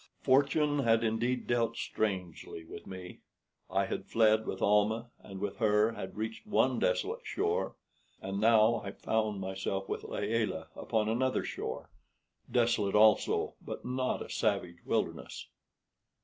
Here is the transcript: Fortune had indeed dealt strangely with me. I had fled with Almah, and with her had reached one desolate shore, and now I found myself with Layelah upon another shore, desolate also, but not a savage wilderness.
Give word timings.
Fortune 0.23 0.79
had 0.79 1.03
indeed 1.03 1.45
dealt 1.45 1.77
strangely 1.77 2.65
with 2.65 2.87
me. 2.87 3.19
I 3.69 3.85
had 3.85 4.07
fled 4.07 4.47
with 4.47 4.59
Almah, 4.59 5.11
and 5.19 5.39
with 5.39 5.57
her 5.57 5.91
had 5.91 6.17
reached 6.17 6.47
one 6.47 6.79
desolate 6.79 7.23
shore, 7.23 7.75
and 8.19 8.41
now 8.41 8.81
I 8.83 8.93
found 8.93 9.39
myself 9.41 9.87
with 9.87 10.03
Layelah 10.03 10.69
upon 10.75 11.07
another 11.07 11.43
shore, 11.43 11.91
desolate 12.49 12.95
also, 12.95 13.53
but 13.61 13.85
not 13.85 14.23
a 14.25 14.29
savage 14.31 14.83
wilderness. 14.85 15.47